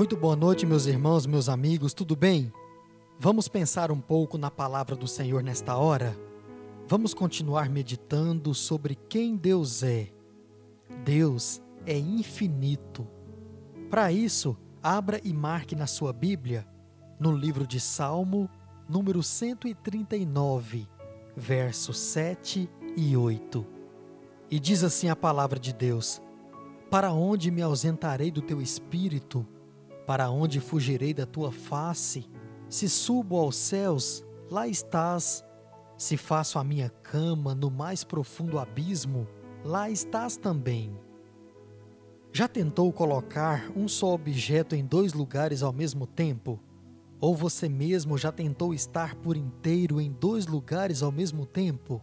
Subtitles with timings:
[0.00, 2.50] Muito boa noite, meus irmãos, meus amigos, tudo bem?
[3.18, 6.16] Vamos pensar um pouco na palavra do Senhor nesta hora?
[6.88, 10.10] Vamos continuar meditando sobre quem Deus é.
[11.04, 13.06] Deus é infinito.
[13.90, 16.66] Para isso, abra e marque na sua Bíblia,
[17.18, 18.48] no livro de Salmo,
[18.88, 20.88] número 139,
[21.36, 23.66] versos 7 e 8.
[24.50, 26.22] E diz assim a palavra de Deus:
[26.90, 29.46] Para onde me ausentarei do teu espírito?
[30.10, 32.28] Para onde fugirei da tua face?
[32.68, 35.44] Se subo aos céus, lá estás.
[35.96, 39.28] Se faço a minha cama no mais profundo abismo,
[39.64, 40.98] lá estás também.
[42.32, 46.58] Já tentou colocar um só objeto em dois lugares ao mesmo tempo?
[47.20, 52.02] Ou você mesmo já tentou estar por inteiro em dois lugares ao mesmo tempo?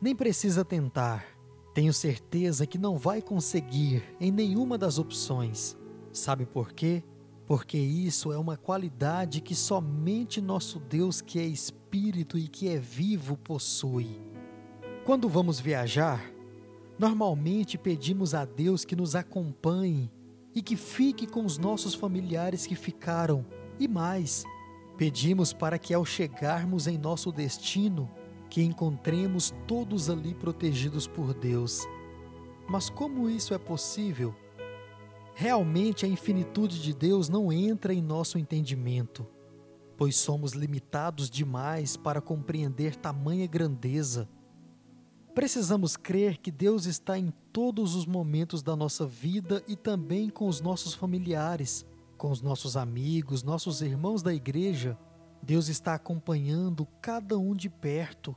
[0.00, 1.26] Nem precisa tentar.
[1.74, 5.76] Tenho certeza que não vai conseguir em nenhuma das opções.
[6.10, 7.04] Sabe por quê?
[7.48, 12.76] Porque isso é uma qualidade que somente nosso Deus, que é espírito e que é
[12.76, 14.20] vivo, possui.
[15.06, 16.22] Quando vamos viajar,
[16.98, 20.10] normalmente pedimos a Deus que nos acompanhe
[20.54, 23.46] e que fique com os nossos familiares que ficaram,
[23.80, 24.44] e mais,
[24.98, 28.10] pedimos para que ao chegarmos em nosso destino,
[28.50, 31.88] que encontremos todos ali protegidos por Deus.
[32.68, 34.34] Mas como isso é possível?
[35.40, 39.24] Realmente a infinitude de Deus não entra em nosso entendimento,
[39.96, 44.28] pois somos limitados demais para compreender tamanha grandeza.
[45.36, 50.48] Precisamos crer que Deus está em todos os momentos da nossa vida e também com
[50.48, 51.86] os nossos familiares,
[52.16, 54.98] com os nossos amigos, nossos irmãos da igreja.
[55.40, 58.34] Deus está acompanhando cada um de perto.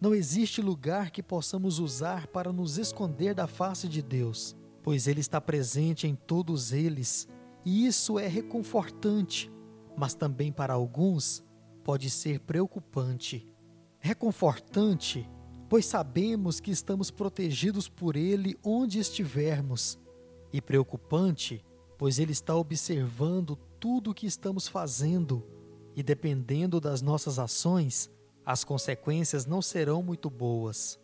[0.00, 5.20] Não existe lugar que possamos usar para nos esconder da face de Deus pois Ele
[5.20, 7.28] está presente em todos eles,
[7.64, 9.50] e isso é reconfortante,
[9.96, 11.44] mas também para alguns
[11.84, 13.46] pode ser preocupante.
[13.98, 15.28] Reconfortante,
[15.68, 19.98] pois sabemos que estamos protegidos por Ele onde estivermos,
[20.52, 21.64] e preocupante,
[21.98, 25.44] pois Ele está observando tudo o que estamos fazendo,
[25.94, 28.10] e dependendo das nossas ações,
[28.46, 30.98] as consequências não serão muito boas.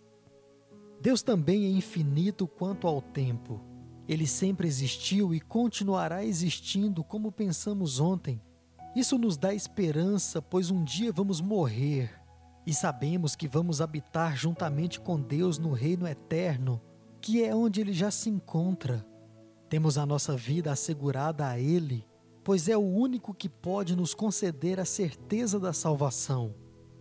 [1.00, 3.60] Deus também é infinito quanto ao tempo.
[4.09, 8.41] Ele sempre existiu e continuará existindo como pensamos ontem.
[8.94, 12.25] Isso nos dá esperança, pois um dia vamos morrer
[12.66, 16.81] e sabemos que vamos habitar juntamente com Deus no reino eterno,
[17.20, 19.04] que é onde Ele já se encontra.
[19.69, 22.06] Temos a nossa vida assegurada a Ele,
[22.42, 26.54] pois é o único que pode nos conceder a certeza da salvação,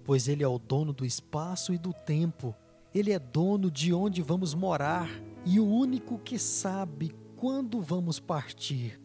[0.03, 2.55] pois Ele é o dono do espaço e do tempo.
[2.93, 5.09] Ele é dono de onde vamos morar
[5.45, 8.99] e o único que sabe quando vamos partir.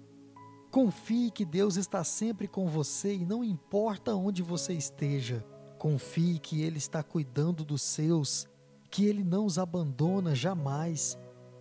[0.71, 5.45] Confie que Deus está sempre com você e não importa onde você esteja.
[5.79, 8.47] Confie que Ele está cuidando dos seus,
[8.91, 11.19] que Ele não os abandona jamais.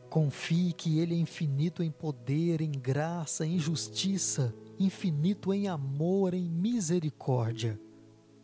[0.09, 6.49] Confie que Ele é infinito em poder, em graça, em justiça, infinito em amor, em
[6.49, 7.79] misericórdia.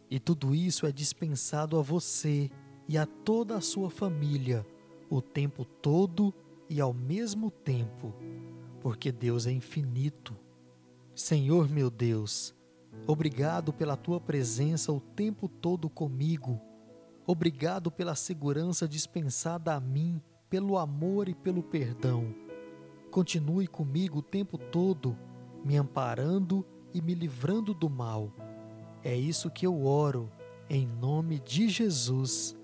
[0.10, 2.50] E tudo isso é dispensado a você
[2.88, 4.66] e a toda a sua família
[5.16, 6.34] o tempo todo
[6.68, 8.16] e ao mesmo tempo,
[8.82, 10.36] porque Deus é infinito.
[11.14, 12.56] Senhor meu Deus,
[13.06, 16.60] obrigado pela tua presença o tempo todo comigo.
[17.28, 20.20] Obrigado pela segurança dispensada a mim,
[20.50, 22.34] pelo amor e pelo perdão.
[23.12, 25.16] Continue comigo o tempo todo,
[25.64, 28.34] me amparando e me livrando do mal.
[29.04, 30.28] É isso que eu oro,
[30.68, 32.56] em nome de Jesus.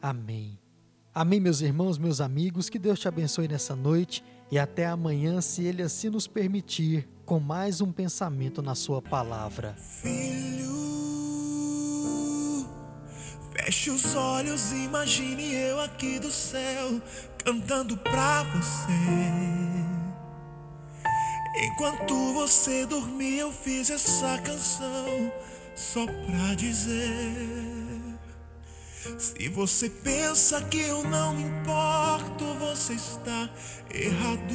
[0.00, 0.61] Amém.
[1.14, 5.62] Amém, meus irmãos, meus amigos, que Deus te abençoe nessa noite e até amanhã, se
[5.62, 9.76] Ele assim nos permitir, com mais um pensamento na Sua palavra.
[10.00, 10.72] Filho,
[13.52, 16.98] feche os olhos, imagine eu aqui do céu
[17.44, 18.92] cantando pra você.
[21.66, 25.30] Enquanto você dormia, eu fiz essa canção
[25.74, 28.01] só pra dizer.
[29.18, 33.50] Se você pensa que eu não importo, você está
[33.92, 34.54] errado.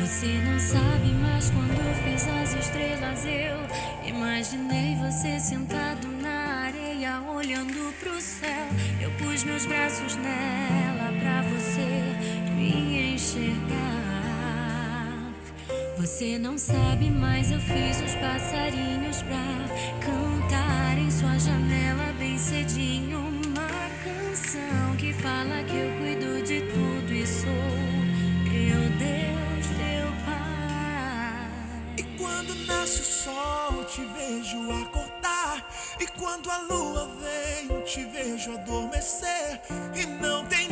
[0.00, 7.92] Você não sabe, mas quando fiz as estrelas, eu imaginei você sentado na areia, olhando
[7.98, 8.68] pro céu.
[9.00, 14.05] Eu pus meus braços nela pra você me enxergar.
[16.06, 19.66] Você não sabe, mas eu fiz os passarinhos pra
[20.00, 23.18] cantar em sua janela bem cedinho.
[23.18, 27.50] Uma canção que fala que eu cuido de tudo e sou
[28.44, 31.50] meu Deus, teu Pai.
[31.98, 35.68] E quando nasce o sol, te vejo acordar.
[35.98, 39.60] E quando a lua vem, te vejo adormecer.
[39.92, 40.68] E não tem